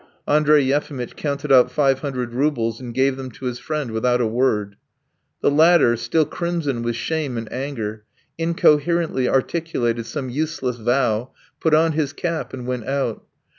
[0.27, 4.25] Andrey Yefimitch counted out five hundred roubles and gave them to his friend without a
[4.25, 4.75] word.
[5.41, 11.91] The latter, still crimson with shame and anger, incoherently articulated some useless vow, put on
[11.91, 13.23] his cap, and went out.